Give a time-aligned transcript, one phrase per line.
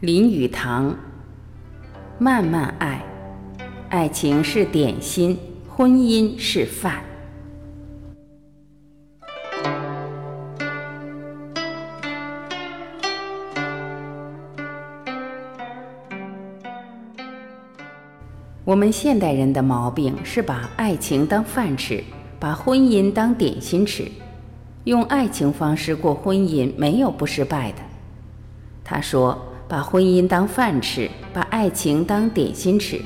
[0.00, 0.96] 林语堂，
[2.20, 3.04] 慢慢爱，
[3.88, 5.36] 爱情是点心，
[5.68, 7.02] 婚姻是饭。
[18.64, 22.04] 我们现代人的毛病是把爱情当饭吃，
[22.38, 24.04] 把婚姻当点心吃，
[24.84, 27.78] 用爱情方式过婚姻，没有不失败的。
[28.84, 29.36] 他说。
[29.68, 33.00] 把婚姻当饭吃，把爱情当点心吃。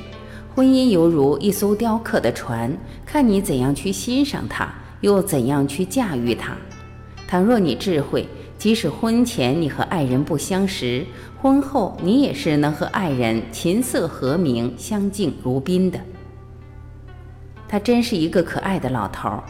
[0.55, 6.55] 婚姻犹如一艘雕刻的船，看你怎样去欣赏它，又怎样去驾驭它。
[7.27, 8.25] 倘若你智慧，
[8.57, 11.05] 即使婚前你和爱人不相识，
[11.41, 15.99] 婚后你也是能和爱人琴瑟和鸣、相敬如宾的。
[17.67, 19.43] 他真是一个可爱的老头儿。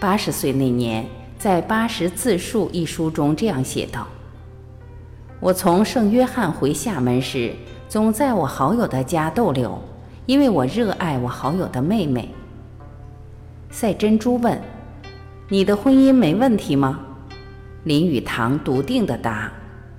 [0.00, 1.06] 八十岁那年，
[1.38, 4.06] 在《八十自述》一书中这样写道。
[5.40, 7.54] 我从圣约翰回厦门时，
[7.88, 9.80] 总在我好友的家逗留，
[10.26, 12.28] 因为我热爱我好友的妹妹。
[13.70, 14.60] 赛珍珠问
[15.48, 16.98] ：“你的婚姻没问题吗？”
[17.84, 19.52] 林语堂笃定地答：“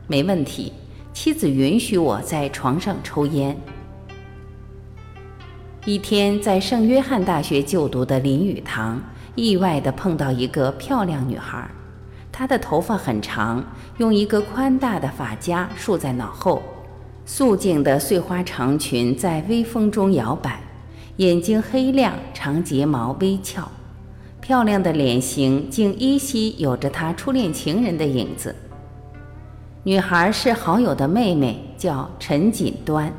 [0.08, 0.74] 没问题。
[1.14, 3.56] 妻子允许我在床上抽烟。”
[5.86, 9.02] 一天，在圣约翰大学就读的林语堂
[9.36, 11.70] 意外地碰到一个漂亮女孩。
[12.40, 13.62] 她的头发很长，
[13.98, 16.64] 用一个宽大的发夹束在脑后，
[17.26, 20.62] 素净的碎花长裙在微风中摇摆，
[21.18, 23.70] 眼睛黑亮，长睫毛微翘，
[24.40, 28.56] 漂亮的脸型竟依稀有着她初恋情人的影子。
[29.84, 33.12] 女孩是好友的妹妹，叫陈锦端。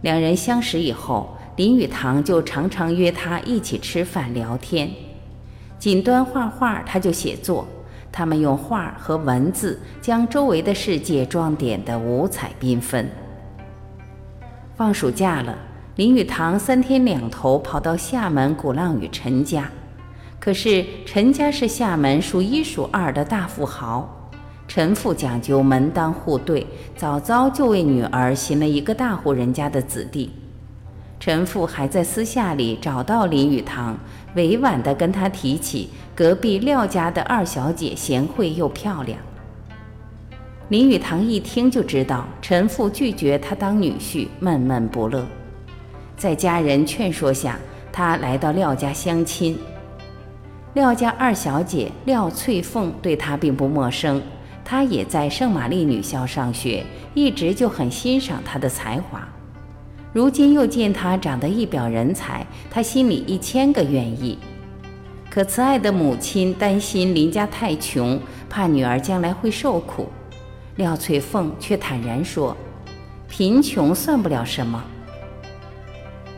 [0.00, 4.90] 两人相识以后，林语堂就常常约她一起吃饭聊天。
[5.78, 7.66] 锦端画画，他就写作。
[8.10, 13.08] 他们用画和文字将周围的世界装点得五彩缤纷。
[14.74, 15.56] 放暑假了，
[15.96, 19.70] 林语堂三天两头跑到厦门鼓浪屿陈家。
[20.40, 24.30] 可是陈家是厦门数一数二的大富豪，
[24.66, 30.32] 陈父讲究门当户对，早早就为女儿寻了一个大户人家的子弟。
[31.20, 33.98] 陈父还在私下里找到林语堂，
[34.34, 39.18] 委婉地跟他提起隔壁廖家的二小姐贤惠又漂亮。
[40.68, 45.26] 林语堂一听就知道陈父拒绝他当女婿，闷闷不乐。
[46.16, 47.58] 在家人劝说下，
[47.90, 49.58] 他来到廖家相亲。
[50.74, 54.20] 廖家二小姐廖翠凤对他并不陌生，
[54.62, 56.84] 她也在圣玛丽女校上学，
[57.14, 59.26] 一直就很欣赏她的才华。
[60.12, 64.38] 如今又见他长得一表人才，他心里一千个愿意。
[65.30, 70.08] 可慈爱的母亲担心林家太穷，怕女儿将来会受苦。
[70.76, 72.56] 廖翠凤却坦然说
[73.28, 74.82] ：“贫穷算不了什么。”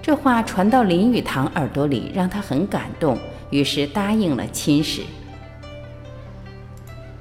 [0.02, 3.16] 这话传到林语堂耳朵里，让他很感动，
[3.50, 5.02] 于是答应了亲事。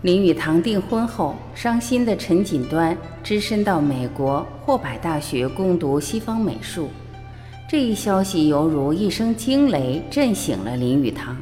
[0.02, 6.88] 林语堂订婚后，伤心的陈锦端只身到美国霍柏大学攻读西方美术。
[7.70, 11.36] 这一消息犹如一声惊雷，震醒了林语堂。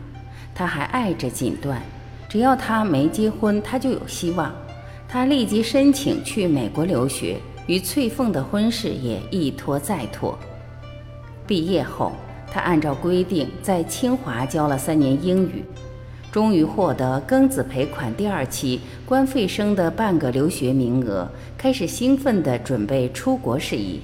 [0.56, 1.80] 他还爱着锦端，
[2.28, 4.52] 只要他没结婚，他就有希望。
[5.08, 7.38] 他立即申请去美国留学，
[7.68, 10.36] 与翠凤的婚事也一拖再拖。
[11.46, 12.12] 毕业后，
[12.52, 15.64] 他按照规定在清华教了三年英语。
[16.32, 21.28] 终于获得庚子赔款第二期官费生的半个留学名额，
[21.58, 24.02] 开始兴奋地准备出国事宜。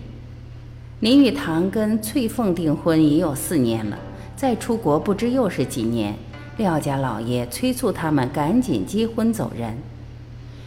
[1.01, 3.99] 林语堂跟翠凤订婚已有四年了，
[4.37, 6.15] 再出国不知又是几年。
[6.57, 9.75] 廖家老爷催促他们赶紧结婚走人。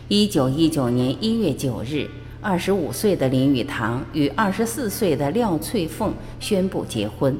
[0.08, 2.08] 一九一九年一月九日，
[2.40, 7.36] 二十五岁的林语堂与二十四岁的廖翠凤宣布结婚。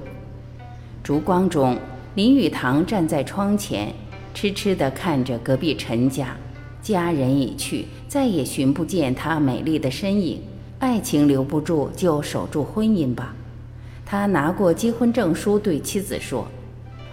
[1.03, 1.77] 烛光中，
[2.15, 3.93] 林语堂站在窗前。
[4.37, 6.37] 痴痴地看着隔壁陈家，
[6.83, 10.43] 家人已去，再也寻不见他美丽的身影。
[10.79, 13.35] 爱情留不住，就守住婚姻吧。
[14.05, 16.47] 他拿过结婚证书，对妻子说：“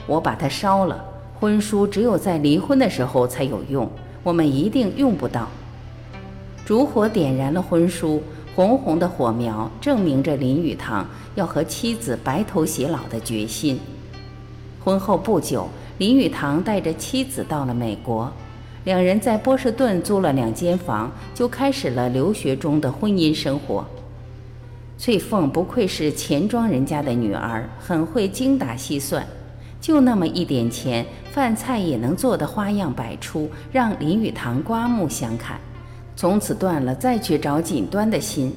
[0.06, 1.02] 我把它烧了。
[1.40, 3.90] 婚书只有在离婚的时候才有用，
[4.22, 5.48] 我们一定用不到。”
[6.66, 8.22] 烛火点燃了婚书，
[8.54, 13.80] 红红的火苗证明着林语堂要和妻子白头偕老的决心。
[14.84, 15.70] 婚后不久。
[16.04, 18.30] 林语堂带着妻子到了美国，
[18.84, 23.86] 两人在波士顿租了两间房，就开始了留学中的婚姻生活。
[24.98, 29.26] 翠凤不愧是钱庄人家的女儿，很会精打细算，
[29.80, 35.58] 就那么一点钱，饭菜也能做得花样百出，让林语堂刮目相看。
[36.18, 38.54] 从此断了再去找锦端的心，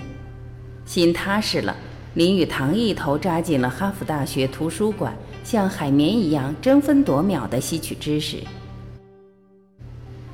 [0.85, 1.77] 心踏实了。
[2.15, 5.15] 林语堂一头扎进了哈佛大学图书馆，
[5.47, 8.39] 像海绵一样争分夺秒地吸取知识。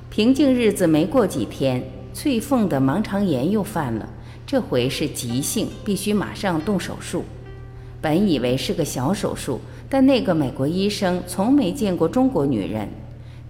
[0.09, 4.09] 平静日子没过几天，翠凤的盲肠炎又犯了，
[4.47, 7.25] 这回是急性，必须马上动手术。
[8.01, 12.89] 本以为是个小手术，但那个美国医生从没见过中国女人。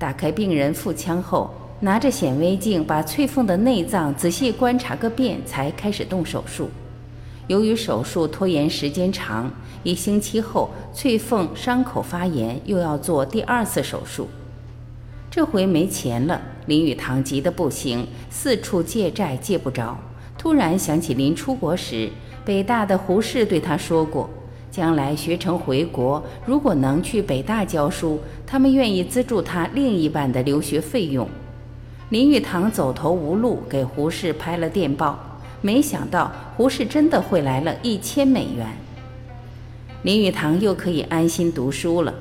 [0.01, 6.69] 打开病人腹腔后，拿着显微镜把翠凤的内脏仔细观察个遍，才开始动手术。
[7.47, 9.51] 由于手术拖延时间长，
[9.83, 14.29] 一星期后，翠凤伤口发炎，又要做第二次手术。
[15.31, 19.99] 这回没钱了，林语堂急得不行，四处借债借不着。
[20.39, 22.11] 突然想起临出国时，
[22.45, 24.29] 北大的胡适对他说过，
[24.71, 31.29] 将来学成回国，如果能去北大教书，他们愿意资助他另一半的留学费用。
[32.11, 35.19] 林语堂走投无路，给胡适拍了电报。
[35.61, 38.67] 没想到胡适真的汇来了一千美元，
[40.03, 42.13] 林语堂又可以安心读书了。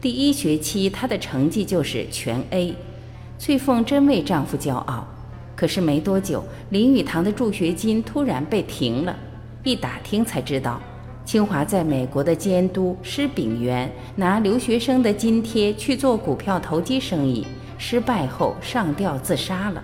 [0.00, 2.72] 第一学期他的成绩就是全 A，
[3.40, 5.04] 翠凤真为丈夫骄傲。
[5.56, 9.16] 可是没多久，林语堂的助学金突然被停了。
[9.64, 10.80] 一打听才知道，
[11.24, 17.44] 清华在美国的监督施炳元拿留学生的津贴去做股票投机生意，
[17.78, 19.82] 失败后上吊自杀了。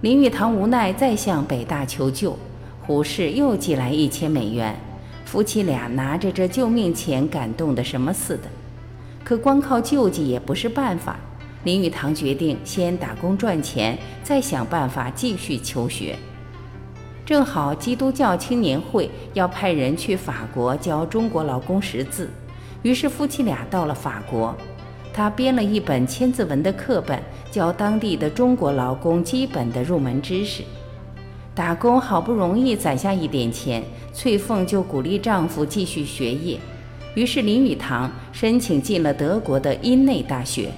[0.00, 2.36] 林语堂无奈再向北大求救，
[2.84, 4.74] 胡适又寄来一千美元，
[5.34, 8.42] 夫妻俩拿着这救命钱感动的什么似的。
[9.24, 11.16] 可光靠救济也不是办法，
[11.64, 16.14] 林语堂决定先打工赚钱，再想办法继续求学。
[17.26, 22.30] 正好基督教青年会要派人去法国教中国劳工识字，
[22.82, 24.56] 于是夫妻俩到了法国。
[25.12, 27.20] 他编了一本千字文的课本，
[27.50, 30.62] 教当地的中国劳工基本的入门知识。
[31.54, 36.58] 打工好不容易攒下一点钱，翠凤就鼓励丈夫继续学业。
[37.14, 40.70] 于是林语堂申请进了德国的因内大学。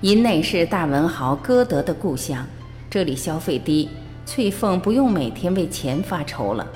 [0.00, 2.46] 因内是大文豪歌德的故乡，
[2.88, 3.90] 这里消费低，
[4.24, 6.66] 翠凤不用每天为钱发愁了。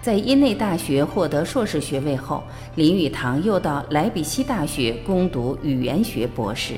[0.00, 2.42] 在因内大学获得硕士学位后，
[2.74, 6.74] 林语堂又到莱比锡大学攻读语言学博士。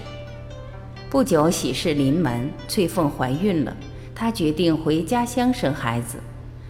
[1.08, 3.76] 不久喜事临门，翠凤怀孕了，
[4.18, 6.18] 她决定回家乡生孩子。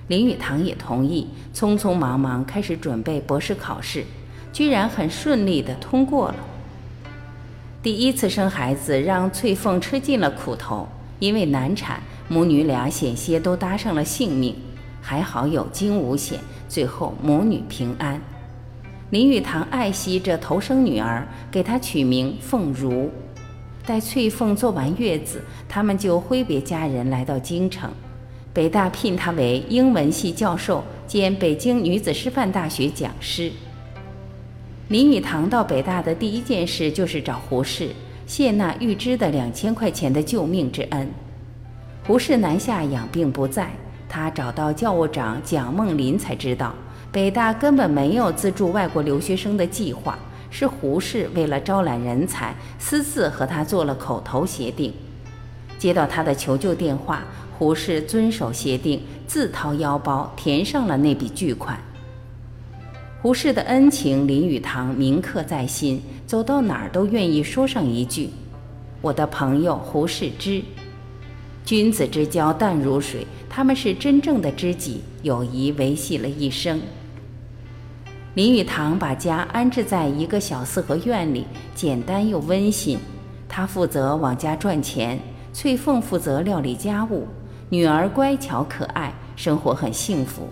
[0.09, 4.05] 林语堂也同意，匆匆忙忙开始准备博士考试，
[4.53, 6.35] 居然很顺利地通过了。
[7.83, 10.87] 第一次生孩子让翠凤吃尽了苦头，
[11.21, 14.55] 因为难产，母女俩险些都搭上了性命。
[15.01, 18.21] 还好有惊无险，最后母女平安。
[19.09, 23.11] 林语堂爱惜这头生女儿，给她取名凤如。
[23.89, 27.91] 待翠凤坐完月子，他们就挥别家人来到京城。
[28.53, 33.51] 北大聘她为英文系教授兼北京女子师范大学讲师。
[34.89, 37.89] 林语堂到北大的第一件事就是找胡适
[38.27, 41.09] 谢那预支的两千块钱的救命之恩。
[42.07, 43.71] 胡适南下养病不在。
[44.07, 46.75] 他找到教务长蒋梦麟，才知道
[47.11, 50.19] 北大根本没有资助外国留学生的计划，
[50.51, 54.93] 是胡适为了招揽人才，私自和他做了口头协定。
[55.79, 57.23] 接到他的求救电话，
[57.59, 61.79] 胡适遵守协定，自掏腰包填上了那笔巨款。
[63.21, 68.31] 胡适的恩情，林语堂铭刻在心，走到哪儿都愿意说上一句
[69.03, 70.63] ：“我的朋友胡适之。”
[71.65, 76.81] 君子之交淡如水，他们是真正的知己，友谊维系了一生。
[78.39, 82.97] 林语堂把家安置在一个小四合院里，简单又温馨。
[83.49, 85.19] 他负责往家赚钱，
[85.53, 87.27] 翠凤负责料理家务，
[87.69, 90.43] 女儿乖巧可爱，生活很幸福。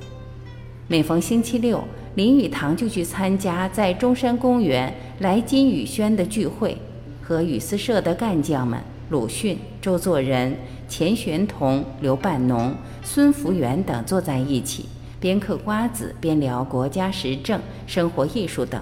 [0.88, 1.80] 每逢星期六，
[2.16, 6.76] 林语堂就去参加在中山公园来金宇轩的聚会，
[7.22, 10.56] 和语丝社的干将们鲁迅、周作人。
[10.88, 12.74] 钱玄同、刘半农、
[13.04, 14.86] 孙福元等坐在一起，
[15.26, 18.80] 边嗑瓜子边聊国家时政、生活艺术等。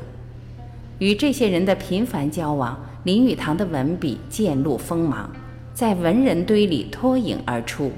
[0.99, 5.31] 与这些人的频繁交往，林语堂的文笔渐露锋芒，
[5.73, 7.91] 在文人堆里脱颖而出。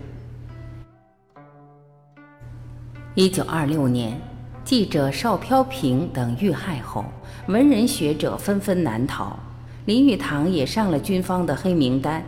[3.17, 4.17] 一九二六年，
[4.63, 7.05] 记者邵飘萍等遇害后，
[7.49, 9.37] 文人学者纷纷难逃，
[9.87, 12.23] 林语堂也上了军方的黑名单。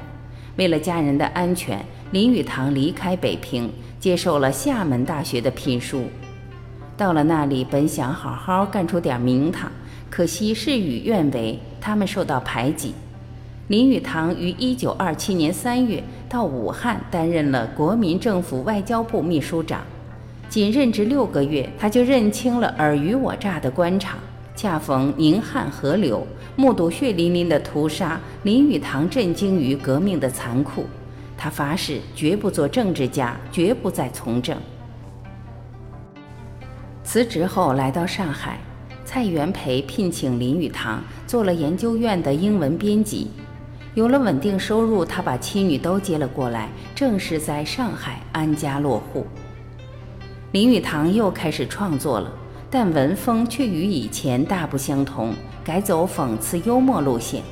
[0.57, 6.05] 为了家人的安全，林语堂离开北平，接受了厦门大学的聘书。
[6.97, 9.71] 到了那里，本想好好干出点名堂，
[10.11, 12.95] 可惜事与愿违，他们受到排挤。
[13.69, 19.83] 林语堂于1927年3月到武汉担任了国民政府外交部秘书长，
[20.49, 24.19] 仅任职六个月，他就认清了尔虞我诈的官场。
[24.57, 26.26] 恰逢宁汉合流，
[26.57, 30.85] 目睹血淋淋的屠杀，林语堂震惊于革命的残酷。
[31.38, 34.59] 他发誓绝不做政治家，绝不再从政。
[37.04, 38.59] 辞职后来到上海，
[39.04, 43.30] 蔡元培聘请林语堂做了研究院的英文编辑。
[43.95, 49.26] 有了稳定收入，他把妻女都接了过来，正式在上海安家落户。
[50.52, 52.30] 林语堂又开始创作了。
[52.71, 55.33] 但文风却与以前大不相同，
[55.64, 57.42] 改走讽刺幽默路线。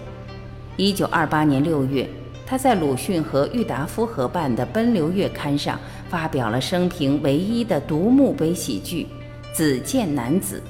[0.77, 2.07] 一九二八年六月，
[2.47, 9.09] 他在鲁迅和郁达夫合办的《奔流月刊》上发表了生平唯一的独幕碑喜剧
[9.53, 10.63] 《子建男子》。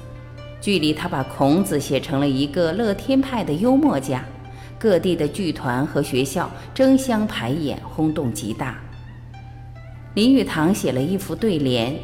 [0.59, 4.25] 剧里，他把孔子写成了一个乐天派的幽默家，
[4.79, 8.75] 各地的剧团和学校争相排演，轰动极大。
[10.15, 11.95] 林语堂写了一副对联。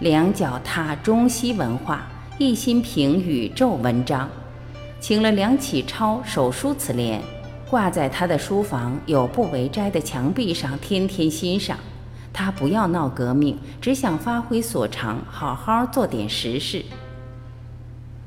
[0.00, 4.28] 两脚踏中西文化，一心评宇宙文章。
[5.00, 7.20] 请了梁启超手书此联，
[7.70, 11.78] 挂在他的书房有不为斋的墙壁上，天天欣赏。
[12.32, 16.82] 他不要闹革命，只想发挥所长，好好做点实事。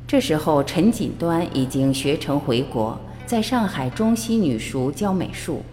[0.06, 5.64] 这时候，陈锦端已经学成回国，在上海中西女塾教美术。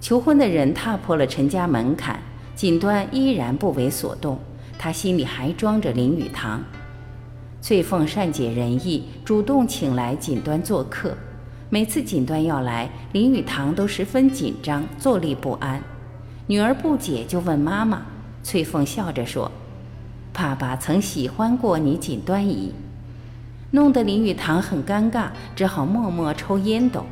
[0.00, 2.18] 求婚的人踏破了陈家门槛，
[2.56, 4.38] 锦端依然不为所动。
[4.76, 6.62] 他心里还装着林语堂，
[7.60, 11.16] 翠凤善解人意，主动请来锦端做客。
[11.70, 15.82] 每次锦端要来，林语堂都十分紧张，坐立不安。
[16.46, 18.06] 女儿不解，就问妈妈。
[18.42, 19.52] 翠凤笑着说
[20.32, 22.72] ：“爸爸曾喜欢过你，锦端姨。”
[23.72, 27.04] 弄得林语堂很尴尬，只好默默抽烟斗。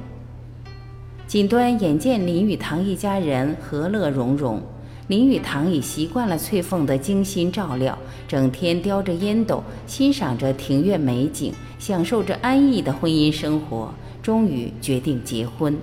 [1.27, 4.63] 锦端眼见林语堂一家人和乐融融。
[5.09, 7.97] 林语堂已习惯了翠凤的精心照料，
[8.27, 13.93] 整天叼着烟斗，欣赏着庭院美景，享受着安逸的婚姻生活。
[14.27, 15.79] 终于决定结婚。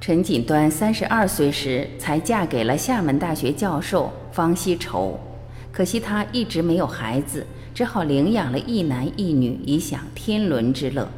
[0.00, 5.16] 陈锦端三十二岁时才嫁给了厦门大学教授方希畴，
[5.70, 11.08] 可惜他一直没有孩子，只好领养了一男一女，以享天伦之乐。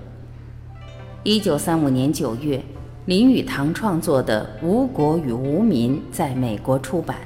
[1.22, 2.62] 一九三五年九月。
[3.06, 7.16] 林语堂创作的《吴国与无民》在美国出版，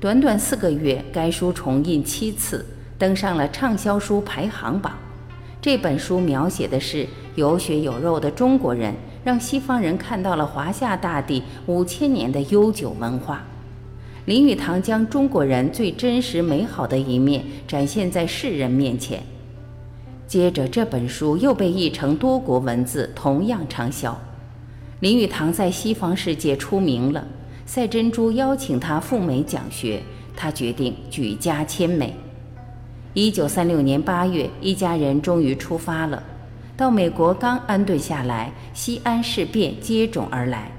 [0.00, 2.66] 短短四个月，该书重印七次，
[2.98, 4.98] 登上了畅销书排行榜。
[5.62, 13.44] 这本书描写的是有血有肉的中国人，让西方人看到了华夏大地五千年的悠久文化。
[14.24, 19.22] 林语堂将中国人最真实美好的一面展现在世人面前。
[20.26, 24.18] 接着，这本书又被译成多国文字，同样畅销。
[25.00, 27.26] 林语堂在西方世界出名了，
[27.66, 30.00] 赛珍珠邀请他赴美讲学，
[30.34, 32.14] 他决定举家迁美。
[33.12, 36.22] 一九三六年八月，一家人终于出发了。
[36.76, 40.70] 到美国刚安顿下来，西安事变接踵而来。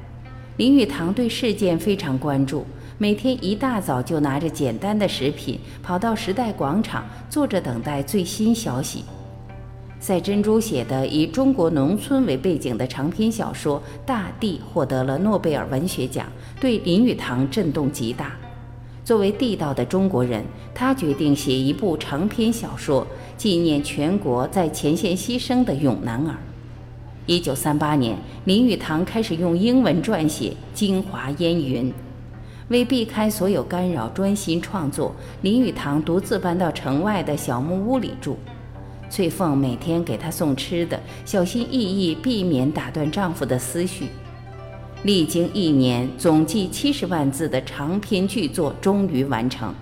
[0.55, 2.65] 林语堂对事件非常关注，
[2.97, 9.03] 每天一大早就拿着简单的食品，跑到时代广场，坐着等待最新消息。
[9.99, 16.25] 赛珍珠写的以中国农村为背景的长篇小说《大地》获得了诺贝尔文学奖，
[16.61, 18.31] 对林语堂震动极大。
[19.11, 20.41] 作为地道的中国人，
[20.73, 26.37] 他决定写一部长篇小说，纪念全国在前线牺牲的勇男儿。
[27.25, 28.15] 一九三八年，
[28.45, 31.89] 林语堂开始用英文撰写《京华烟云》，
[32.69, 38.37] 为避开所有干扰，专心创作，林语堂独自搬到城外的小木屋里住。
[39.09, 44.05] 翠凤每天给他送吃的，小心翼翼避免打断丈夫的思绪。
[45.03, 49.73] 历经一年，总计七十万字的长篇巨作终于完成。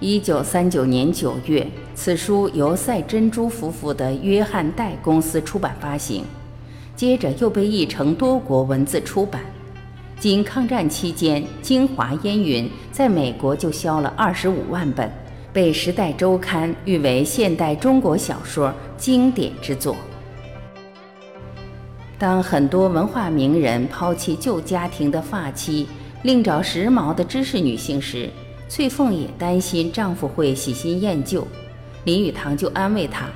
[0.00, 6.24] 一九三九年九月，此书由赛珍珠夫妇的约翰戴公司出版发行，
[6.96, 9.42] 接着又被译成多国文字出版。
[10.18, 15.10] 仅抗战期间，《京华烟云》在美国就销了二十五万本。
[15.52, 19.96] 被《时代周刊》誉为现代中国小说经典之作。
[22.20, 25.88] 当很多文化名人抛弃旧家庭的发妻，
[26.22, 28.28] 另找时髦的知识女性时，
[28.68, 31.48] 翠凤也担心丈夫会喜新厌旧。
[32.04, 33.26] 林语堂就安慰她：“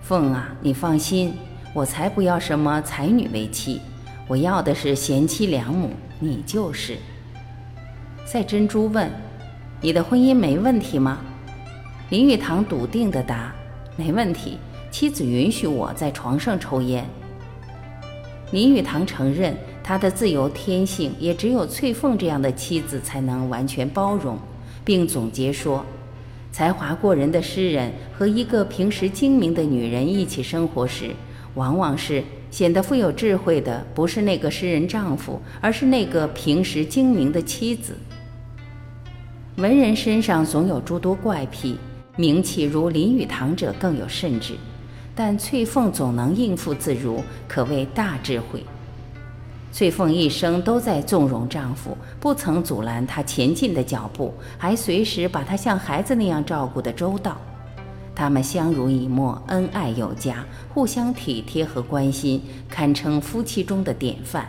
[0.00, 1.34] 凤啊，你放心，
[1.74, 3.78] 我才不要什么才女为妻，
[4.26, 6.96] 我要的是贤妻良母，你就是。”
[8.24, 9.12] 赛珍珠问
[9.82, 11.18] ：“你的婚姻没问题吗？”
[12.08, 13.54] 林语堂笃定地答
[13.96, 14.56] ：“没问题，
[14.90, 17.06] 妻子允许我在床上抽烟。”
[18.54, 24.38] 林语堂承认，他的自由天性也只有翠凤这样的妻子才能完全包容，
[24.84, 25.84] 并总结说：
[26.52, 31.10] 才华过人的诗人和一个平时精明的女人一起生活时，
[31.54, 37.96] 往往是显得富有智慧的，不是那个诗人丈夫，而是那个平时精明的妻子。
[39.56, 41.76] 文人身上总有诸多怪癖，
[42.14, 44.54] 名气如林语堂者更有甚至。
[45.14, 48.64] 但翠凤总能应付自如，可谓大智慧。
[49.70, 57.36] 翠凤一生都在纵容丈夫，不曾阻拦他前进的脚步，还随时把他像孩子那样照顾得周到。
[58.14, 64.48] 他们相濡以沫，恩爱有加，互相体贴和关心，堪称夫妻中的典范。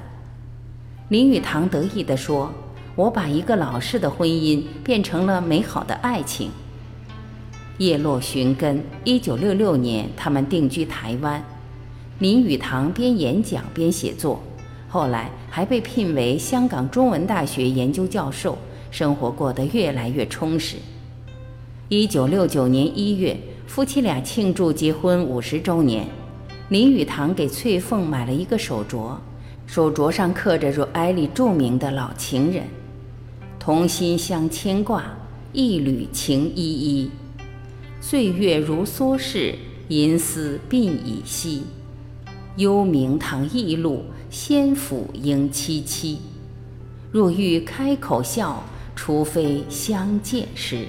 [1.10, 2.52] 林语堂得意地说
[2.96, 6.50] ：“我把一个老式的婚姻变成了美好的爱情。”
[7.78, 8.82] 叶落寻根。
[9.04, 11.44] 一九六六年，他们定居台湾。
[12.20, 14.42] 林语堂边演讲边写作，
[14.88, 18.58] 后来还被聘为香港中文大学研究教授，
[18.90, 20.78] 生活过得越来越充实。
[21.90, 26.08] 一九六九年一月，夫妻俩庆祝结婚五十周年。
[26.70, 29.16] 林语堂给翠凤买了一个手镯，
[29.68, 32.64] 手镯上刻着若埃里著名的老情人
[33.60, 35.04] ：“同心相牵挂，
[35.52, 37.12] 一缕情依依。”
[38.16, 39.56] 岁月如梭逝，
[39.90, 41.64] 银丝鬓已稀。
[42.56, 46.16] 幽冥堂驿路，仙府应凄凄。
[47.12, 48.64] 若欲开口笑，
[48.96, 50.86] 除非相见时。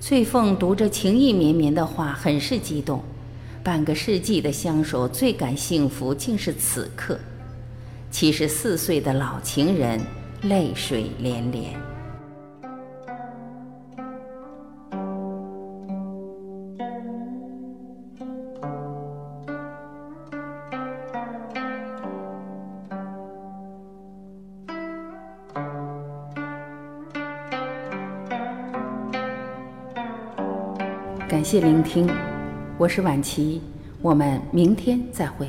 [0.00, 3.00] 翠凤读着情意绵绵的话，很是激动。
[3.62, 7.16] 半个世纪的相守，最感幸福，竟是此刻。
[8.10, 10.00] 七十四岁的老情人，
[10.42, 11.89] 泪水连连。
[31.40, 32.06] 感谢聆听，
[32.76, 33.62] 我是晚琪，
[34.02, 35.48] 我们明天再会。